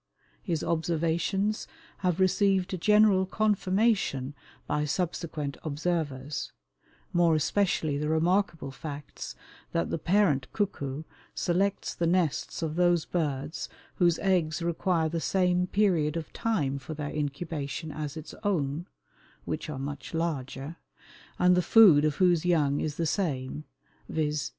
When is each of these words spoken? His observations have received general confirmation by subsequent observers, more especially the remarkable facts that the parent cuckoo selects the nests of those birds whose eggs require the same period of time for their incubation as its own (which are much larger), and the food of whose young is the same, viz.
His 0.41 0.63
observations 0.63 1.67
have 1.97 2.19
received 2.19 2.81
general 2.81 3.27
confirmation 3.27 4.33
by 4.65 4.83
subsequent 4.83 5.57
observers, 5.63 6.51
more 7.13 7.35
especially 7.35 7.99
the 7.99 8.09
remarkable 8.09 8.71
facts 8.71 9.35
that 9.73 9.91
the 9.91 9.99
parent 9.99 10.51
cuckoo 10.53 11.03
selects 11.35 11.93
the 11.93 12.07
nests 12.07 12.63
of 12.63 12.77
those 12.77 13.05
birds 13.05 13.69
whose 13.97 14.17
eggs 14.17 14.63
require 14.63 15.07
the 15.07 15.21
same 15.21 15.67
period 15.67 16.17
of 16.17 16.33
time 16.33 16.79
for 16.79 16.95
their 16.95 17.13
incubation 17.15 17.91
as 17.91 18.17
its 18.17 18.33
own 18.41 18.87
(which 19.45 19.69
are 19.69 19.77
much 19.77 20.15
larger), 20.15 20.77
and 21.37 21.53
the 21.55 21.61
food 21.61 22.03
of 22.05 22.15
whose 22.15 22.43
young 22.43 22.79
is 22.79 22.95
the 22.97 23.05
same, 23.05 23.65
viz. 24.09 24.49